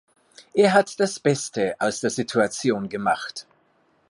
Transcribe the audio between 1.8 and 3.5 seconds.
der Situation gemacht.